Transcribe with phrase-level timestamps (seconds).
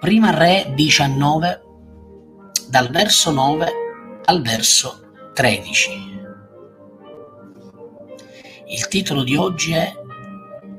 [0.00, 1.62] Prima Re 19,
[2.68, 3.68] dal verso 9
[4.24, 5.90] al verso 13.
[8.68, 9.92] Il titolo di oggi è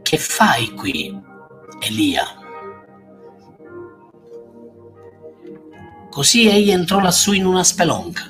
[0.01, 1.15] Che fai qui,
[1.81, 2.23] Elia?
[6.09, 8.23] Così egli entrò lassù in una spelonca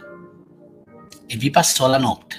[1.25, 2.35] e vi passò la notte.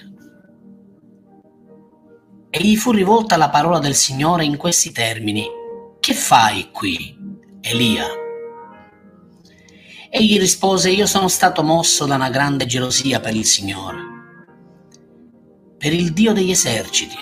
[2.50, 5.46] E gli fu rivolta la parola del Signore in questi termini.
[5.98, 7.16] Che fai qui,
[7.62, 8.20] Elia?
[10.14, 13.98] Egli rispose, io sono stato mosso da una grande gelosia per il Signore,
[15.78, 17.16] per il Dio degli eserciti,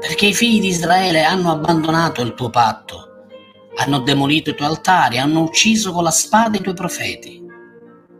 [0.00, 3.28] perché i figli di Israele hanno abbandonato il tuo patto,
[3.76, 7.40] hanno demolito i tuoi altari, hanno ucciso con la spada i tuoi profeti.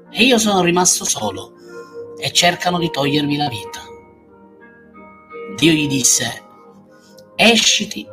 [0.09, 1.55] E io sono rimasto solo
[2.16, 3.80] e cercano di togliermi la vita.
[5.57, 6.45] Dio gli disse,
[7.35, 8.07] esciti,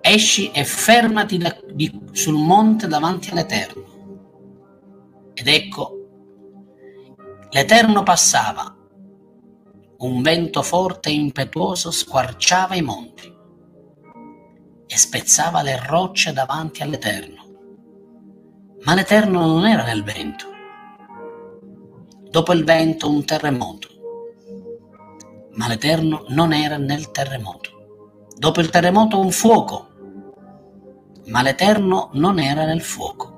[0.00, 3.94] esci e fermati da, di, sul monte davanti all'Eterno
[5.38, 5.90] ed ecco,
[7.50, 8.74] l'Eterno passava,
[9.98, 13.30] un vento forte e impetuoso squarciava i monti
[14.86, 17.44] e spezzava le rocce davanti all'Eterno.
[18.84, 20.46] Ma l'Eterno non era nel vento.
[22.30, 23.88] Dopo il vento un terremoto,
[25.52, 28.24] ma l'Eterno non era nel terremoto.
[28.34, 29.88] Dopo il terremoto un fuoco,
[31.26, 33.35] ma l'Eterno non era nel fuoco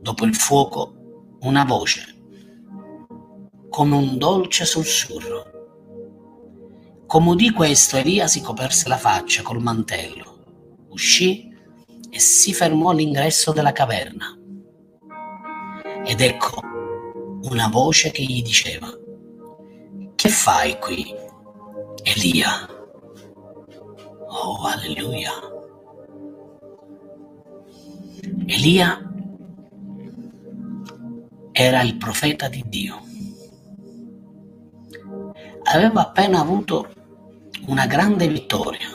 [0.00, 2.16] dopo il fuoco una voce,
[3.68, 5.46] come un dolce sussurro.
[7.06, 11.48] Come udì questo, Elia si coperse la faccia col mantello, uscì
[12.10, 14.36] e si fermò all'ingresso della caverna.
[16.04, 16.60] Ed ecco
[17.42, 18.88] una voce che gli diceva,
[20.14, 21.14] che fai qui,
[22.02, 22.68] Elia?
[24.30, 25.32] Oh, alleluia.
[28.46, 29.07] Elia
[31.60, 33.02] era il profeta di Dio.
[35.64, 36.88] Aveva appena avuto
[37.66, 38.86] una grande vittoria.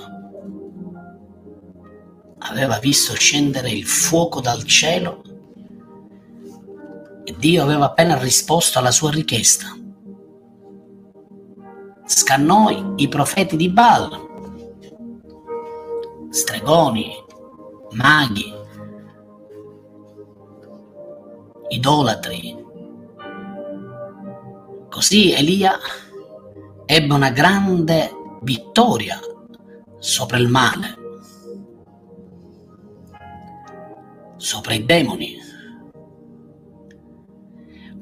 [2.38, 5.24] Aveva visto scendere il fuoco dal cielo
[7.26, 9.68] e Dio aveva appena risposto alla sua richiesta.
[12.06, 14.10] Scannò i profeti di Baal,
[16.30, 17.12] stregoni,
[17.92, 18.54] maghi,
[21.70, 22.62] idolatri.
[24.90, 25.78] Così Elia
[26.86, 29.20] ebbe una grande vittoria
[29.98, 30.98] sopra il male,
[34.36, 35.38] sopra i demoni.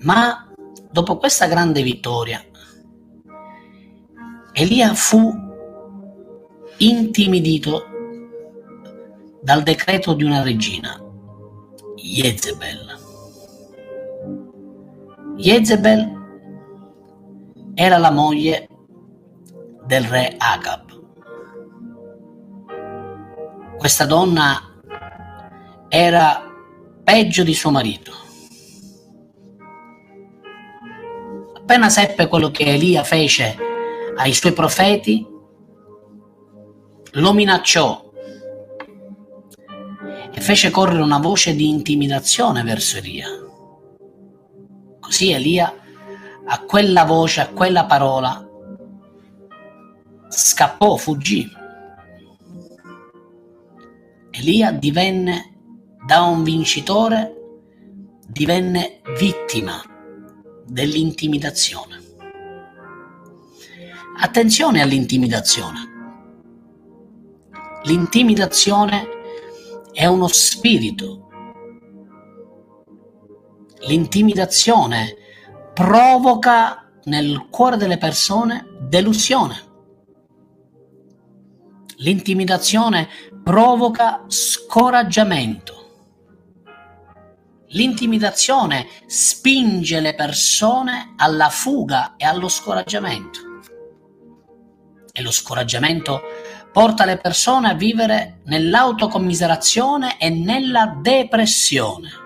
[0.02, 0.52] Ma
[0.92, 2.44] dopo questa grande vittoria,
[4.54, 5.32] Elia fu
[6.78, 7.86] intimidito
[9.42, 11.00] dal decreto di una regina,
[11.96, 13.01] Jezebel.
[15.42, 16.20] Jezebel
[17.74, 18.68] era la moglie
[19.88, 21.00] del re Agab.
[23.76, 24.80] Questa donna
[25.90, 26.44] era
[27.04, 28.12] peggio di suo marito.
[31.56, 33.58] Appena seppe quello che Elia fece
[34.18, 35.26] ai suoi profeti,
[37.14, 38.12] lo minacciò
[40.32, 43.42] e fece correre una voce di intimidazione verso Elia.
[45.12, 45.76] Così Elia,
[46.46, 48.48] a quella voce, a quella parola,
[50.30, 51.52] scappò, fuggì.
[54.30, 55.54] Elia divenne
[56.06, 57.36] da un vincitore,
[58.26, 59.84] divenne vittima
[60.66, 62.02] dell'intimidazione.
[64.18, 65.90] Attenzione all'intimidazione.
[67.84, 69.08] L'intimidazione
[69.92, 71.28] è uno spirito
[73.88, 75.16] l'intimidazione
[75.74, 79.70] provoca nel cuore delle persone delusione.
[81.98, 83.08] L'intimidazione
[83.44, 85.80] provoca scoraggiamento.
[87.70, 93.40] L'intimidazione spinge le persone alla fuga e allo scoraggiamento.
[95.14, 96.22] E lo scoraggiamento
[96.72, 102.21] porta le persone a vivere nell'autocommiserazione e nella depressione.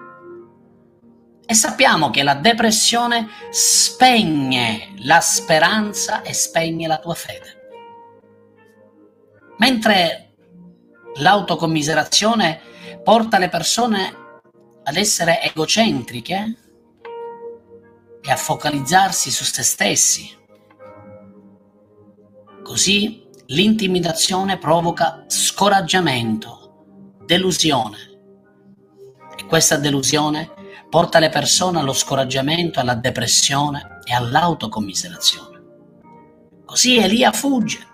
[1.48, 7.54] E sappiamo che la depressione spegne la speranza e spegne la tua fede.
[9.58, 10.34] Mentre
[11.18, 12.60] l'autocommiserazione
[13.04, 14.24] porta le persone
[14.84, 16.56] ad essere egocentriche
[18.22, 20.36] e a focalizzarsi su se stessi.
[22.64, 27.98] Così l'intimidazione provoca scoraggiamento, delusione
[29.38, 30.55] E questa delusione
[30.96, 35.64] porta le persone allo scoraggiamento, alla depressione e all'autocommiserazione.
[36.64, 37.86] Così Elia fugge,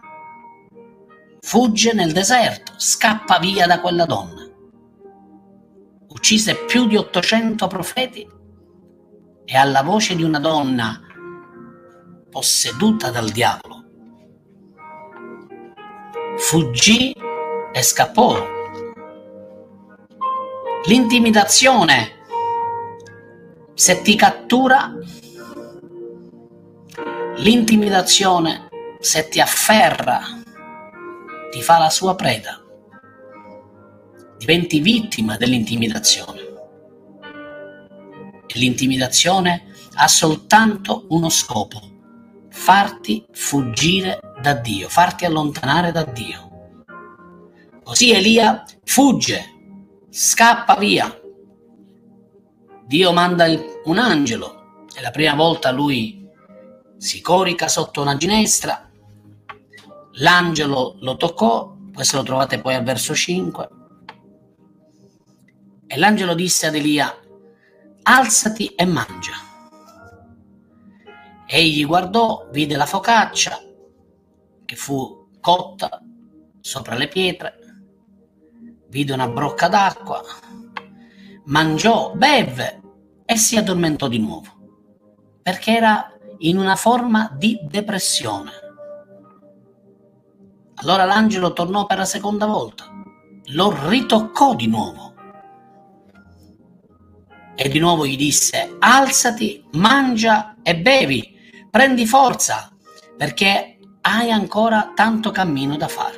[1.39, 4.47] fugge nel deserto, scappa via da quella donna.
[6.09, 8.29] Uccise più di 800 profeti
[9.45, 11.01] e alla voce di una donna
[12.29, 13.83] posseduta dal diavolo
[16.37, 17.15] fuggì
[17.73, 18.45] e scappò.
[20.85, 22.20] L'intimidazione,
[23.73, 24.93] se ti cattura,
[27.37, 28.69] l'intimidazione,
[28.99, 30.21] se ti afferra,
[31.51, 32.59] ti fa la sua preda.
[34.37, 36.39] Diventi vittima dell'intimidazione.
[38.47, 39.65] E l'intimidazione
[39.95, 41.79] ha soltanto uno scopo,
[42.49, 46.49] farti fuggire da Dio, farti allontanare da Dio.
[47.83, 49.43] Così Elia fugge,
[50.09, 51.20] scappa via.
[52.91, 53.45] Dio manda
[53.85, 56.27] un angelo e la prima volta lui
[56.97, 58.91] si corica sotto una ginestra.
[60.15, 63.69] L'angelo lo toccò, questo lo trovate poi al verso 5.
[65.87, 67.17] E l'angelo disse ad Elia,
[68.03, 69.35] alzati e mangia.
[71.45, 73.57] Egli guardò, vide la focaccia
[74.65, 76.03] che fu cotta
[76.59, 77.57] sopra le pietre,
[78.89, 80.21] vide una brocca d'acqua,
[81.45, 82.79] mangiò, beve
[83.31, 84.49] e si addormentò di nuovo,
[85.41, 88.51] perché era in una forma di depressione.
[90.73, 92.91] Allora l'angelo tornò per la seconda volta,
[93.53, 95.13] lo ritoccò di nuovo
[97.55, 101.33] e di nuovo gli disse alzati, mangia e bevi,
[101.69, 102.69] prendi forza,
[103.15, 106.17] perché hai ancora tanto cammino da fare.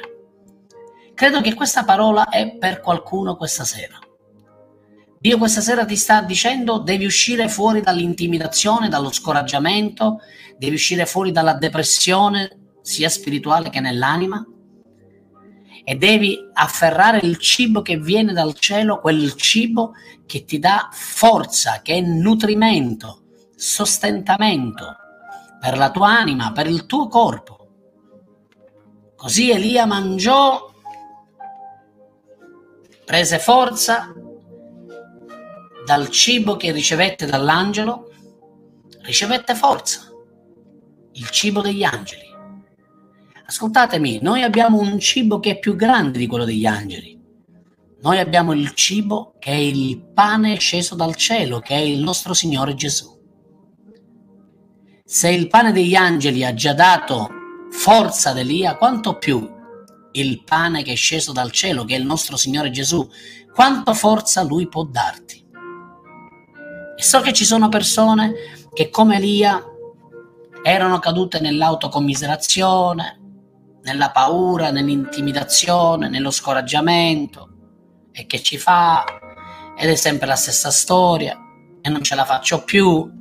[1.14, 4.03] Credo che questa parola è per qualcuno questa sera.
[5.24, 10.20] Dio questa sera ti sta dicendo devi uscire fuori dall'intimidazione, dallo scoraggiamento,
[10.58, 14.46] devi uscire fuori dalla depressione sia spirituale che nell'anima
[15.86, 19.94] e devi afferrare il cibo che viene dal cielo, quel cibo
[20.26, 23.22] che ti dà forza, che è nutrimento,
[23.56, 24.98] sostentamento
[25.58, 27.68] per la tua anima, per il tuo corpo.
[29.16, 30.70] Così Elia mangiò,
[33.06, 34.14] prese forza
[35.86, 38.10] dal cibo che ricevette dall'angelo,
[39.02, 40.12] ricevette forza,
[41.14, 42.32] il cibo degli angeli.
[43.46, 47.20] Ascoltatemi, noi abbiamo un cibo che è più grande di quello degli angeli.
[48.02, 52.34] Noi abbiamo il cibo che è il pane sceso dal cielo, che è il nostro
[52.34, 53.12] Signore Gesù.
[55.06, 57.30] Se il pane degli angeli ha già dato
[57.70, 59.50] forza ad Elia, quanto più
[60.14, 63.08] il pane che è sceso dal cielo, che è il nostro Signore Gesù,
[63.54, 65.43] quanto forza Lui può darti.
[66.96, 68.34] E so che ci sono persone
[68.74, 69.64] che come Elia
[70.64, 73.20] erano cadute nell'autocommiserazione,
[73.84, 77.50] nella paura, nell'intimidazione, nello scoraggiamento
[78.12, 79.04] e che ci fa
[79.78, 81.38] ed è sempre la stessa storia
[81.82, 83.12] e non ce la faccio più.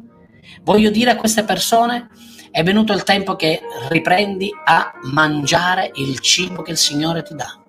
[0.63, 2.09] Voglio dire a queste persone
[2.51, 7.62] è venuto il tempo che riprendi a mangiare il cibo che il Signore ti dà.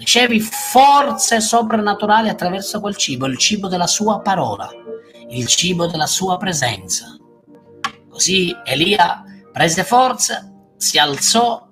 [0.00, 4.66] Ricevi forze soprannaturali attraverso quel cibo, il cibo della sua parola,
[5.28, 7.18] il cibo della sua presenza.
[8.08, 11.68] Così Elia prese forze, si alzò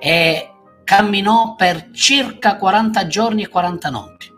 [0.00, 0.50] e
[0.82, 4.34] camminò per circa 40 giorni e 40 notti.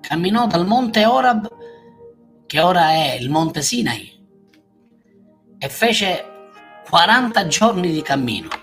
[0.00, 1.48] Camminò dal monte Orab
[2.46, 4.10] che ora è il Monte Sinai,
[5.58, 6.24] e fece
[6.88, 8.61] 40 giorni di cammino.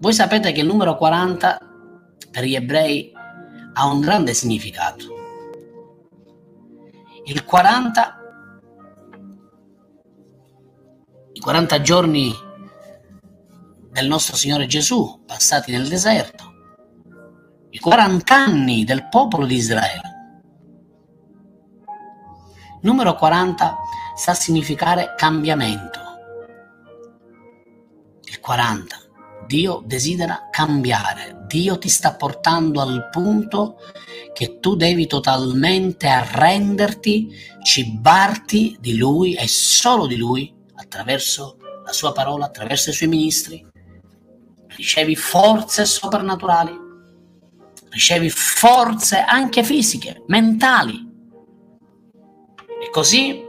[0.00, 1.58] Voi sapete che il numero 40
[2.30, 3.12] per gli ebrei
[3.74, 5.04] ha un grande significato.
[7.24, 8.18] Il 40,
[11.32, 12.34] i 40 giorni
[13.90, 16.44] del nostro Signore Gesù passati nel deserto,
[17.70, 20.10] i 40 anni del popolo di Israele
[22.82, 23.76] Numero 40
[24.14, 26.00] sa significare cambiamento.
[28.24, 28.99] Il 40.
[29.50, 31.44] Dio desidera cambiare.
[31.48, 33.78] Dio ti sta portando al punto
[34.32, 42.12] che tu devi totalmente arrenderti, cibarti di Lui e solo di Lui attraverso la sua
[42.12, 43.66] parola, attraverso i suoi ministri.
[44.68, 46.72] Ricevi forze soprannaturali,
[47.88, 51.08] ricevi forze anche fisiche, mentali
[52.80, 53.42] e così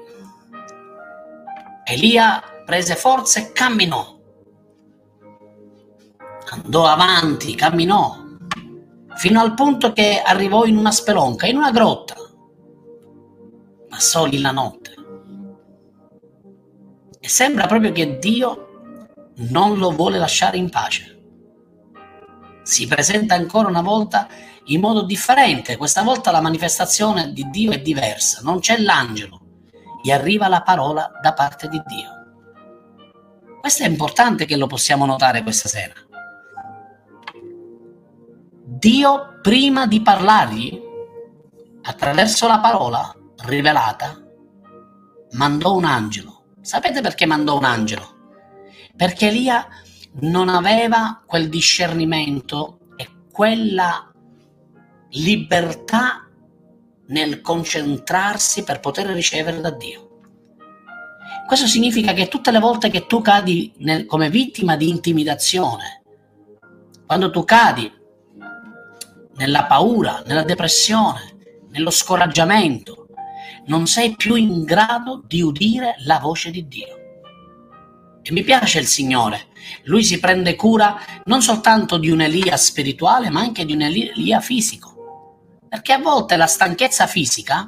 [1.86, 4.18] Elia prese forza e camminò.
[6.64, 8.22] Andò avanti, camminò
[9.16, 12.16] fino al punto che arrivò in una spelonca, in una grotta,
[13.90, 14.96] ma soli la notte.
[17.20, 18.68] E sembra proprio che Dio
[19.50, 21.20] non lo vuole lasciare in pace.
[22.64, 24.28] Si presenta ancora una volta
[24.66, 29.40] in modo differente, questa volta la manifestazione di Dio è diversa, non c'è l'angelo,
[30.02, 32.10] gli arriva la parola da parte di Dio.
[33.60, 35.94] Questo è importante che lo possiamo notare questa sera.
[38.74, 40.82] Dio, prima di parlargli,
[41.82, 43.14] attraverso la parola
[43.44, 44.18] rivelata,
[45.32, 46.54] mandò un angelo.
[46.62, 48.16] Sapete perché mandò un angelo?
[48.96, 49.68] Perché Elia
[50.22, 54.10] non aveva quel discernimento e quella
[55.10, 56.30] libertà
[57.08, 60.20] nel concentrarsi per poter ricevere da Dio.
[61.46, 66.04] Questo significa che tutte le volte che tu cadi nel, come vittima di intimidazione,
[67.06, 68.00] quando tu cadi
[69.42, 71.38] nella paura, nella depressione,
[71.72, 73.08] nello scoraggiamento,
[73.66, 77.00] non sei più in grado di udire la voce di Dio.
[78.22, 79.48] E mi piace il Signore,
[79.86, 80.96] lui si prende cura
[81.26, 85.58] non soltanto di un Elia spirituale, ma anche di un Elia fisico.
[85.68, 87.68] Perché a volte la stanchezza fisica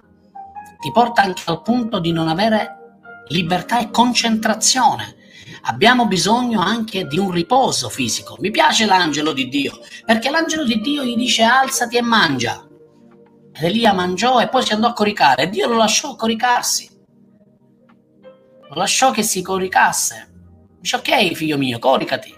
[0.79, 2.99] ti porta anche al punto di non avere
[3.29, 5.15] libertà e concentrazione.
[5.65, 8.35] Abbiamo bisogno anche di un riposo fisico.
[8.39, 12.67] Mi piace l'angelo di Dio, perché l'angelo di Dio gli dice alzati e mangia.
[13.53, 16.89] Ed Elia mangiò e poi si andò a coricare e Dio lo lasciò coricarsi.
[18.69, 20.31] Lo lasciò che si coricasse.
[20.81, 22.35] Dice ok figlio mio, coricati.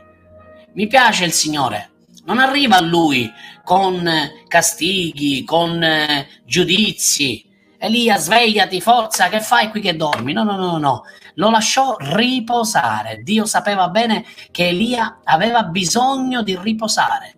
[0.74, 1.94] Mi piace il Signore.
[2.26, 3.32] Non arriva a lui
[3.64, 4.08] con
[4.48, 7.45] castighi, con eh, giudizi,
[7.86, 10.34] Elia, svegliati, forza, che fai qui che dormi?
[10.34, 11.04] No, no, no, no.
[11.36, 13.22] Lo lasciò riposare.
[13.22, 17.36] Dio sapeva bene che Elia aveva bisogno di riposare,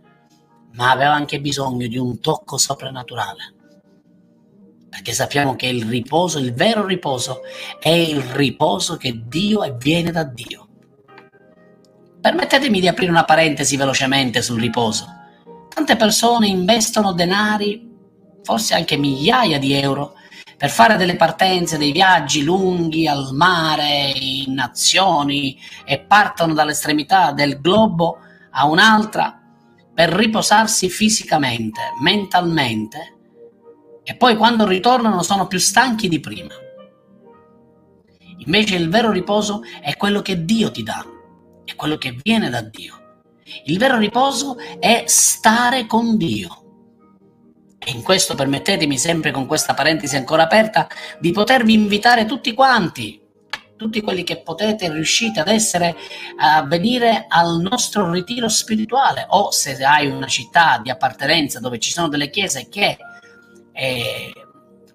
[0.74, 3.56] ma aveva anche bisogno di un tocco soprannaturale.
[4.90, 7.42] Perché sappiamo che il riposo, il vero riposo,
[7.80, 10.68] è il riposo che Dio e viene da Dio.
[12.22, 15.06] Permettetemi di aprire una parentesi velocemente sul riposo.
[15.70, 17.86] Tante persone investono denari,
[18.44, 20.14] forse anche migliaia di euro,
[20.58, 27.62] per fare delle partenze, dei viaggi lunghi al mare, in nazioni e partono dall'estremità del
[27.62, 28.18] globo
[28.50, 29.40] a un'altra
[29.94, 33.16] per riposarsi fisicamente, mentalmente
[34.04, 36.54] e poi quando ritornano sono più stanchi di prima.
[38.38, 41.06] Invece il vero riposo è quello che Dio ti dà,
[41.66, 42.96] è quello che viene da Dio.
[43.66, 46.67] Il vero riposo è stare con Dio
[47.88, 50.90] e in questo permettetemi sempre con questa parentesi ancora aperta
[51.20, 53.22] di potervi invitare tutti quanti,
[53.78, 55.96] tutti quelli che potete riuscite ad essere
[56.38, 61.92] a venire al nostro ritiro spirituale o se hai una città di appartenenza dove ci
[61.92, 62.98] sono delle chiese che
[63.72, 64.34] eh,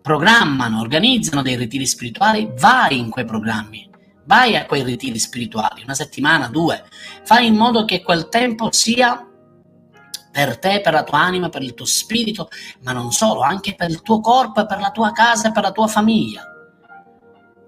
[0.02, 3.88] programmano, organizzano dei ritiri spirituali, vai in quei programmi.
[4.24, 6.84] Vai a quei ritiri spirituali, una settimana, due,
[7.24, 9.26] fai in modo che quel tempo sia
[10.32, 12.48] per te, per la tua anima, per il tuo spirito,
[12.82, 15.62] ma non solo, anche per il tuo corpo e per la tua casa e per
[15.62, 16.42] la tua famiglia.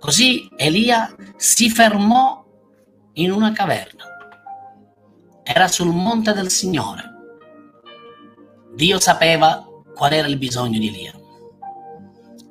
[0.00, 2.42] Così Elia si fermò
[3.14, 4.04] in una caverna.
[5.42, 7.12] Era sul monte del Signore.
[8.74, 11.12] Dio sapeva qual era il bisogno di Elia.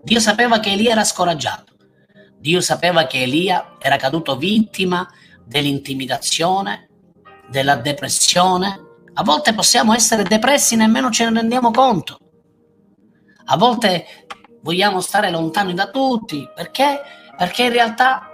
[0.04, 1.74] Dio sapeva che Elia era scoraggiato.
[2.38, 5.10] Dio sapeva che Elia era caduto vittima
[5.46, 6.90] dell'intimidazione,
[7.50, 12.18] della depressione, a volte possiamo essere depressi nemmeno ce ne rendiamo conto.
[13.46, 14.26] A volte
[14.62, 17.02] vogliamo stare lontani da tutti perché?
[17.38, 18.28] Perché in realtà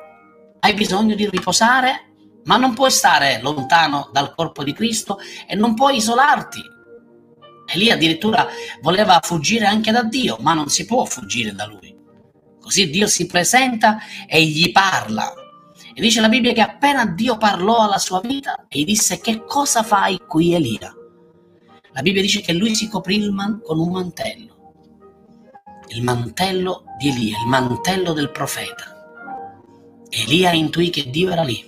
[0.59, 2.11] hai bisogno di riposare,
[2.45, 6.61] ma non puoi stare lontano dal corpo di Cristo e non puoi isolarti.
[7.71, 8.47] E lì addirittura
[8.81, 11.95] voleva fuggire anche da Dio, ma non si può fuggire da Lui.
[12.59, 15.33] Così Dio si presenta e gli parla
[15.93, 19.43] e dice la Bibbia che appena Dio parlò alla sua vita e gli disse che
[19.45, 20.93] cosa fai qui Elia?
[21.93, 24.73] La Bibbia dice che lui si coprì il man- con un mantello,
[25.87, 28.95] il mantello di Elia, il mantello del profeta.
[30.09, 31.67] Elia intuì che Dio era lì.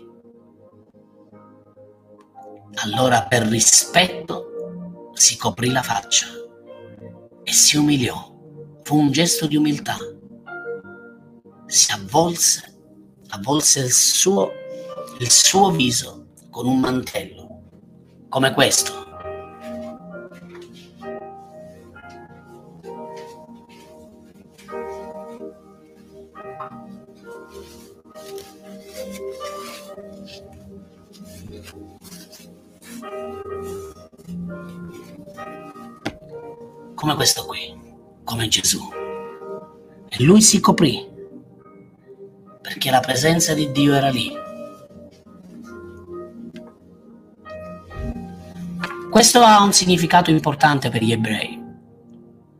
[2.83, 6.27] Allora per rispetto si coprì la faccia
[7.43, 8.29] e si umiliò.
[8.83, 9.97] Fu un gesto di umiltà.
[11.65, 12.70] Si avvolse
[13.31, 14.51] avvolse il suo,
[15.19, 17.61] il suo viso con un mantello,
[18.29, 18.99] come questo.
[36.93, 37.75] come questo qui,
[38.23, 38.79] come Gesù.
[40.07, 41.10] E lui si coprì
[42.61, 44.31] perché la presenza di Dio era lì.
[49.09, 51.59] Questo ha un significato importante per gli ebrei.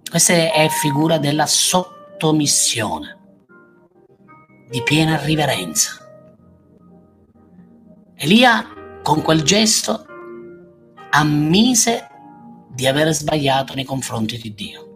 [0.10, 3.18] Questa è figura della sottomissione,
[4.70, 5.92] di piena riverenza.
[8.16, 8.68] Elia
[9.02, 10.06] con quel gesto
[11.12, 12.08] ammise
[12.70, 14.88] di aver sbagliato nei confronti di Dio.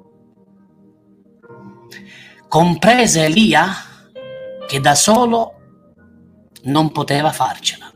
[2.48, 3.74] Comprese Elia
[4.68, 5.54] che da solo
[6.64, 7.92] non poteva farcela.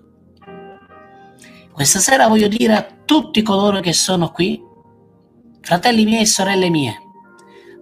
[1.71, 4.61] Questa sera voglio dire a tutti coloro che sono qui,
[5.61, 6.97] fratelli miei e sorelle mie,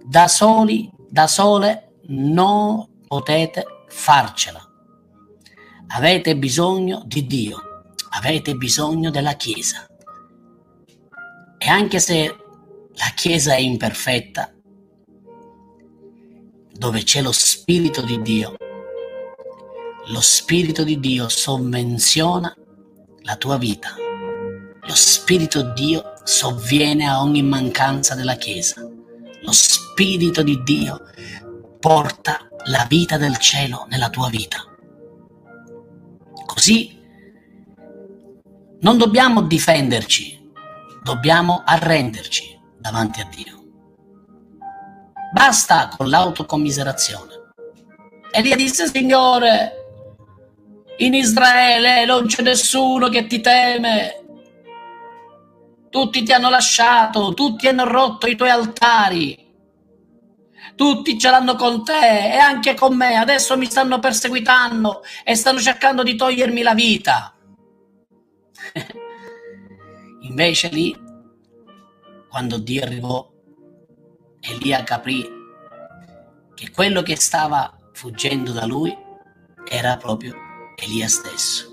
[0.04, 4.62] da soli, da sole, non potete farcela.
[5.88, 7.58] Avete bisogno di Dio,
[8.10, 9.86] avete bisogno della Chiesa.
[11.58, 12.36] E anche se
[12.92, 14.52] la Chiesa è imperfetta,
[16.70, 18.56] dove c'è lo Spirito di Dio,
[20.10, 22.54] lo Spirito di Dio sovvenziona
[23.22, 23.94] la tua vita.
[24.80, 28.80] Lo Spirito di Dio sovviene a ogni mancanza della Chiesa.
[29.42, 31.02] Lo Spirito di Dio
[31.78, 34.64] porta la vita del cielo nella tua vita.
[36.46, 36.98] Così
[38.80, 40.50] non dobbiamo difenderci,
[41.02, 43.62] dobbiamo arrenderci davanti a Dio.
[45.34, 47.36] Basta con l'autocommiserazione.
[48.30, 49.77] Elia disse, Signore,
[50.98, 54.24] in Israele non c'è nessuno che ti teme.
[55.90, 59.46] Tutti ti hanno lasciato, tutti hanno rotto i tuoi altari.
[60.74, 63.16] Tutti ce l'hanno con te e anche con me.
[63.16, 67.34] Adesso mi stanno perseguitando e stanno cercando di togliermi la vita.
[70.22, 70.96] Invece lì,
[72.28, 73.28] quando Dio arrivò,
[74.40, 75.36] Elia capì
[76.54, 78.96] che quello che stava fuggendo da lui
[79.64, 80.47] era proprio
[80.80, 81.66] Elia stesso.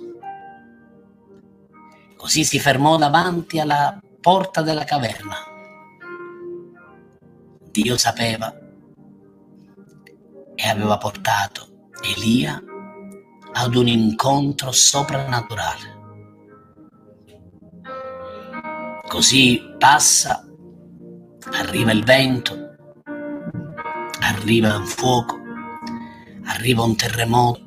[2.16, 5.36] Così si fermò davanti alla porta della caverna.
[7.70, 8.52] Dio sapeva
[10.56, 12.60] e aveva portato Elia
[13.52, 15.94] ad un incontro soprannaturale.
[19.08, 20.44] Così passa,
[21.52, 22.76] arriva il vento,
[24.20, 25.38] arriva un fuoco,
[26.46, 27.65] arriva un terremoto,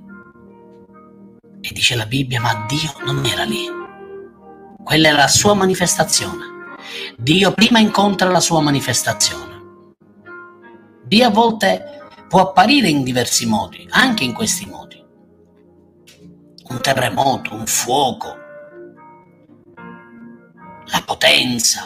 [1.69, 3.67] e dice la Bibbia, ma Dio non era lì.
[4.83, 6.77] Quella è la sua manifestazione.
[7.19, 9.95] Dio prima incontra la sua manifestazione.
[11.05, 15.05] Dio a volte può apparire in diversi modi, anche in questi modi.
[16.71, 18.37] Un terremoto, un fuoco,
[20.87, 21.83] la potenza.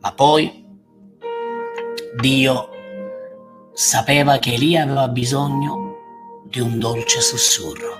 [0.00, 0.64] Ma poi
[2.20, 2.68] Dio
[3.72, 5.83] sapeva che Elia aveva bisogno
[6.54, 7.98] di un dolce sussurro,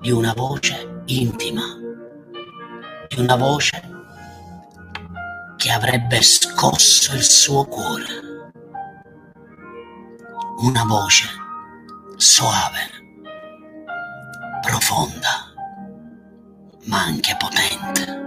[0.00, 1.62] di una voce intima,
[3.06, 3.88] di una voce
[5.56, 8.50] che avrebbe scosso il suo cuore,
[10.58, 11.28] una voce
[12.16, 12.90] soave,
[14.60, 15.52] profonda,
[16.86, 18.20] ma anche potente.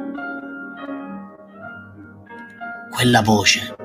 [2.90, 3.76] Quella voce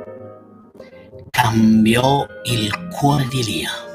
[1.29, 3.89] cambiò il cuore di Elia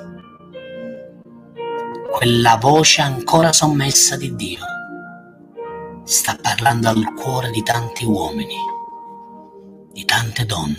[2.26, 4.66] quella voce ancora sommessa di Dio
[6.06, 8.56] sta parlando al cuore di tanti uomini,
[9.94, 10.76] di tante donne.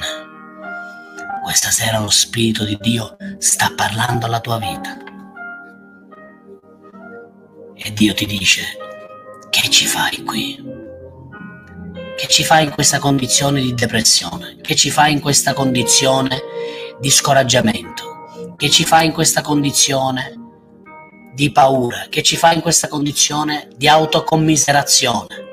[1.44, 4.96] Questa sera lo Spirito di Dio sta parlando alla tua vita.
[7.76, 8.62] E Dio ti dice,
[9.48, 10.60] che ci fai qui?
[12.16, 14.56] Che ci fai in questa condizione di depressione?
[14.60, 16.42] Che ci fai in questa condizione
[16.98, 18.54] di scoraggiamento?
[18.56, 20.40] Che ci fai in questa condizione
[21.36, 25.44] di paura che ci fa in questa condizione di autocommiserazione.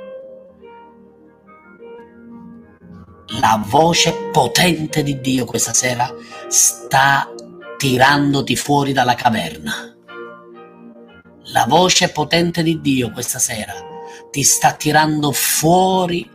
[3.41, 6.09] La voce potente di Dio questa sera
[6.47, 7.27] sta
[7.75, 9.93] tirandoti fuori dalla caverna.
[11.51, 13.73] La voce potente di Dio questa sera
[14.31, 16.29] ti sta tirando fuori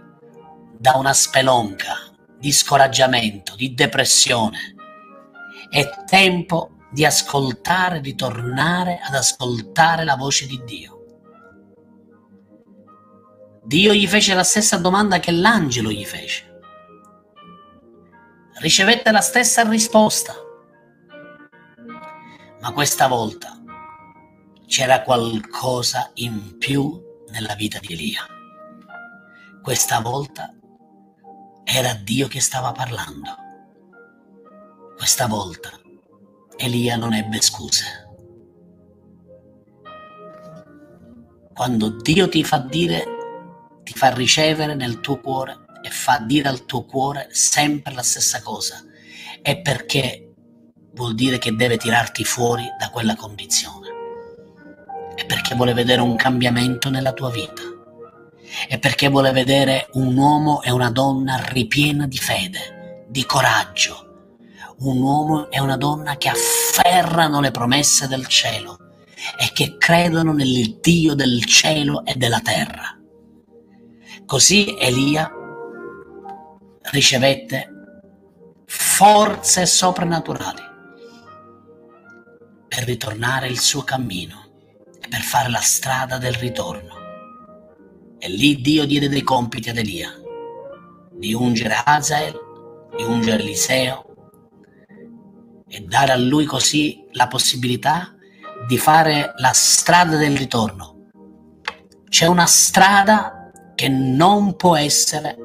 [0.77, 1.95] da una spelonca
[2.39, 4.75] di scoraggiamento, di depressione.
[5.71, 10.97] È tempo di ascoltare, di tornare ad ascoltare la voce di Dio.
[13.63, 16.61] Dio gli fece la stessa domanda che l'angelo gli fece.
[18.61, 20.35] Ricevette la stessa risposta.
[22.61, 23.63] Ma questa volta
[24.67, 26.99] c'era qualcosa in più
[27.31, 28.27] nella vita di Elia.
[29.63, 30.55] Questa volta
[31.63, 33.37] era Dio che stava parlando.
[34.97, 35.71] Questa volta
[36.61, 37.85] Elia non ebbe scuse.
[41.55, 43.05] Quando Dio ti fa dire,
[43.85, 48.43] ti fa ricevere nel tuo cuore e fa dire al tuo cuore sempre la stessa
[48.43, 48.85] cosa,
[49.41, 50.35] è perché
[50.95, 53.87] vuol dire che deve tirarti fuori da quella condizione.
[55.15, 57.63] È perché vuole vedere un cambiamento nella tua vita.
[58.67, 64.08] È perché vuole vedere un uomo e una donna ripiena di fede, di coraggio.
[64.81, 68.79] Un uomo e una donna che afferrano le promesse del cielo
[69.37, 72.97] e che credono nel Dio del cielo e della terra.
[74.25, 75.29] Così Elia
[76.91, 77.73] ricevette
[78.67, 80.63] forze soprannaturali
[82.69, 84.45] per ritornare il suo cammino
[85.01, 86.95] e per fare la strada del ritorno.
[88.19, 90.13] E lì Dio diede dei compiti ad Elia,
[91.11, 92.39] di ungere Azael,
[92.97, 94.08] di ungere Eliseo
[95.69, 98.15] e dare a lui così la possibilità
[98.67, 101.09] di fare la strada del ritorno.
[102.09, 105.37] C'è una strada che non può essere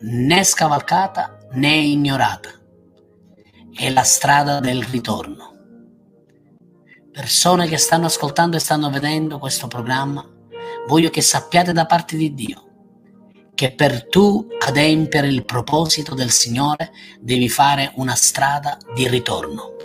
[0.00, 2.50] né scavalcata né ignorata.
[3.72, 5.52] È la strada del ritorno.
[7.12, 10.24] Persone che stanno ascoltando e stanno vedendo questo programma,
[10.88, 12.73] voglio che sappiate da parte di Dio
[13.54, 19.76] che per tu adempiere il proposito del Signore devi fare una strada di ritorno.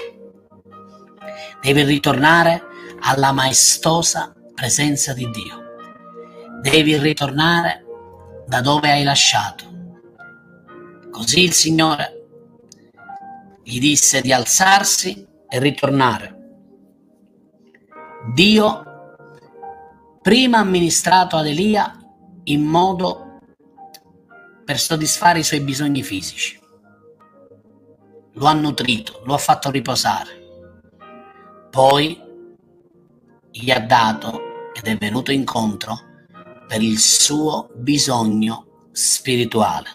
[1.61, 2.63] Devi ritornare
[3.01, 6.61] alla maestosa presenza di Dio.
[6.61, 7.85] Devi ritornare
[8.47, 9.65] da dove hai lasciato.
[11.11, 12.15] Così il Signore
[13.63, 16.35] gli disse di alzarsi e ritornare.
[18.33, 18.83] Dio
[20.21, 21.97] prima ha amministrato ad Elia
[22.45, 23.28] in modo
[24.69, 26.59] per soddisfare i suoi bisogni fisici.
[28.33, 30.29] Lo ha nutrito, lo ha fatto riposare.
[31.71, 32.21] Poi
[33.49, 35.99] gli ha dato ed è venuto incontro
[36.67, 39.89] per il suo bisogno spirituale.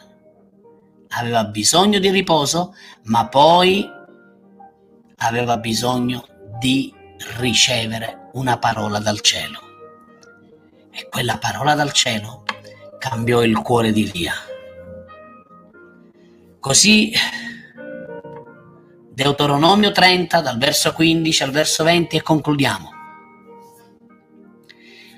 [1.11, 3.89] Aveva bisogno di riposo, ma poi
[5.19, 6.27] aveva bisogno
[6.59, 6.93] di
[7.37, 9.61] ricevere una parola dal cielo.
[10.91, 12.43] E quella parola dal cielo
[12.99, 14.35] cambiò il cuore di Lia.
[16.65, 17.13] Così
[19.13, 22.91] Deuteronomio 30 dal verso 15 al verso 20 e concludiamo.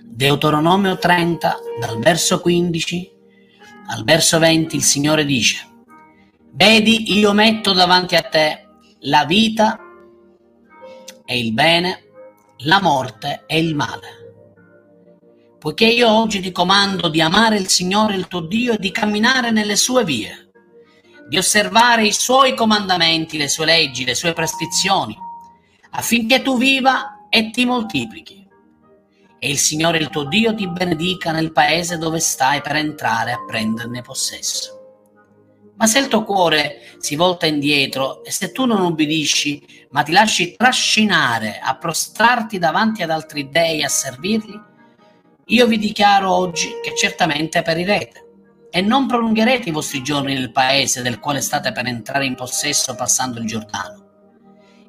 [0.03, 3.13] Deuteronomio 30 dal verso 15
[3.91, 5.65] al verso 20 il Signore dice,
[6.51, 8.67] Vedi, io metto davanti a te
[9.03, 9.79] la vita
[11.25, 12.09] e il bene,
[12.65, 14.09] la morte e il male.
[15.61, 19.53] Poiché io oggi ti comando di amare il Signore il tuo Dio e di camminare
[19.53, 20.41] nelle sue vie
[21.29, 25.17] di osservare i suoi comandamenti, le sue leggi, le sue prescrizioni,
[25.91, 28.47] affinché tu viva e ti moltiplichi.
[29.39, 33.45] E il Signore il tuo Dio ti benedica nel paese dove stai per entrare a
[33.45, 34.75] prenderne possesso.
[35.77, 40.13] Ma se il tuo cuore si volta indietro e se tu non ubbidisci, ma ti
[40.13, 44.59] lasci trascinare a prostrarti davanti ad altri dei a servirli,
[45.49, 48.26] io vi dichiaro oggi che certamente perirete
[48.77, 52.95] e non prolungherete i vostri giorni nel paese del quale state per entrare in possesso
[52.95, 54.05] passando il Giordano.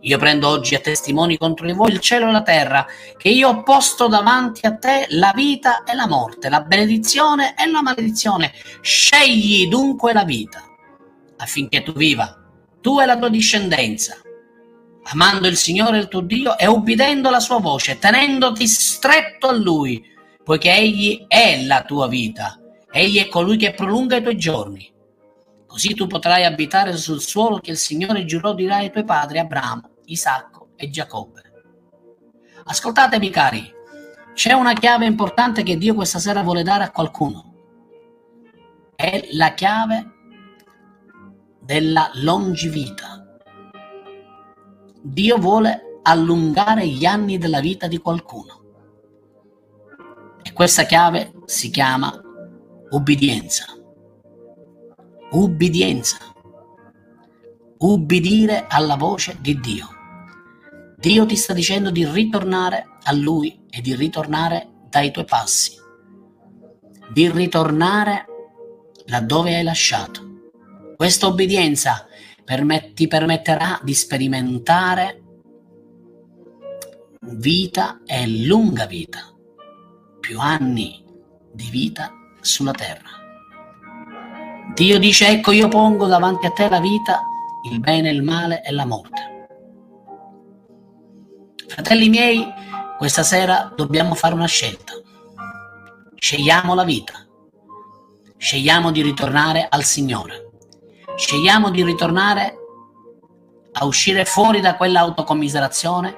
[0.01, 3.47] Io prendo oggi a testimoni contro di voi il cielo e la terra, che io
[3.47, 8.51] ho posto davanti a te la vita e la morte, la benedizione e la maledizione.
[8.81, 10.61] Scegli dunque la vita,
[11.37, 12.37] affinché tu viva,
[12.81, 14.17] tu e la tua discendenza,
[15.11, 20.03] amando il Signore il tuo Dio e ubbidendo la sua voce, tenendoti stretto a Lui,
[20.43, 22.59] poiché Egli è la tua vita
[22.91, 24.91] Egli è colui che prolunga i tuoi giorni.
[25.65, 29.89] Così tu potrai abitare sul suolo che il Signore giurò di ai tuoi padri Abramo,
[30.05, 31.41] Isacco e Giacobbe.
[32.63, 33.73] Ascoltatemi cari,
[34.33, 37.53] c'è una chiave importante che Dio questa sera vuole dare a qualcuno.
[38.95, 40.11] È la chiave
[41.59, 43.25] della longevità.
[45.01, 48.61] Dio vuole allungare gli anni della vita di qualcuno.
[50.41, 52.21] E questa chiave si chiama
[52.89, 53.65] Ubbidienza.
[55.31, 56.17] Ubbidienza.
[57.79, 59.87] Ubbidire alla voce di Dio.
[60.95, 65.73] Dio ti sta dicendo di ritornare a Lui e di ritornare dai tuoi passi.
[67.11, 68.25] Di ritornare
[69.07, 70.21] laddove hai lasciato.
[70.95, 72.07] Questa obbedienza
[72.45, 75.23] permet- ti permetterà di sperimentare
[77.19, 79.29] vita e lunga vita,
[80.21, 81.03] più anni
[81.51, 82.16] di vita
[82.47, 83.09] sulla terra.
[84.73, 87.21] Dio dice, ecco io pongo davanti a te la vita,
[87.69, 89.47] il bene, il male e la morte.
[91.67, 92.45] Fratelli miei,
[92.97, 94.93] questa sera dobbiamo fare una scelta.
[96.15, 97.13] Scegliamo la vita.
[98.37, 100.49] Scegliamo di ritornare al Signore.
[101.15, 102.55] Scegliamo di ritornare
[103.73, 106.17] a uscire fuori da quella autocommiserazione.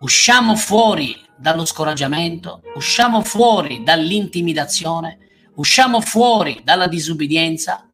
[0.00, 5.18] Usciamo fuori dallo scoraggiamento, usciamo fuori dall'intimidazione,
[5.62, 7.88] usciamo fuori dalla disubbidienza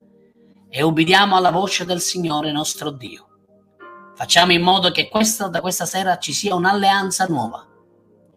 [0.70, 3.26] e ubbidiamo alla voce del Signore nostro Dio.
[4.14, 7.66] Facciamo in modo che questa, da questa sera ci sia un'alleanza nuova,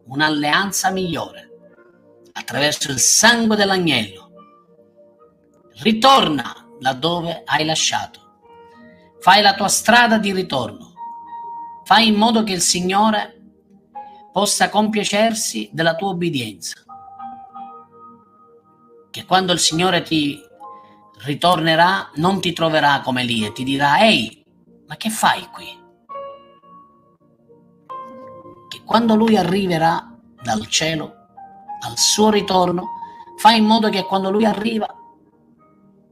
[0.08, 1.50] un'alleanza migliore,
[2.34, 4.32] attraverso il sangue dell'agnello.
[5.82, 8.20] Ritorna laddove hai lasciato.
[9.22, 10.91] Fai la tua strada di ritorno.
[11.86, 13.39] Fai in modo che il Signore
[14.34, 16.84] possa compiacersi della tua obbedienza
[19.32, 20.38] quando il Signore ti
[21.20, 24.44] ritornerà non ti troverà come lì e ti dirà ehi,
[24.88, 25.67] ma che fai qui?
[28.67, 31.13] Che quando Lui arriverà dal cielo,
[31.80, 32.89] al suo ritorno,
[33.38, 34.94] fai in modo che quando Lui arriva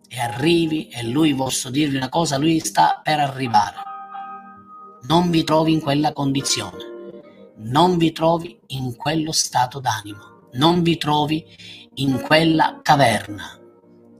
[0.07, 3.75] e arrivi e Lui posso dirvi una cosa, Lui sta per arrivare.
[5.09, 10.95] Non vi trovi in quella condizione, non vi trovi in quello stato d'animo, non vi
[10.95, 11.45] trovi
[12.01, 13.59] in quella caverna,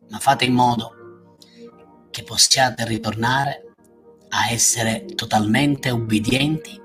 [0.09, 1.37] ma fate in modo
[2.09, 3.73] che possiate ritornare
[4.29, 6.77] a essere totalmente ubbidienti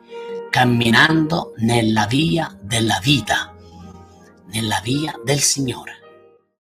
[0.51, 3.53] camminando nella via della vita,
[4.53, 6.04] nella via del Signore.